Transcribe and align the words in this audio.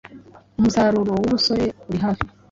umusaruro 0.59 1.11
w'ubusore 1.19 1.65
uri 1.89 1.99
hafi. 2.05 2.25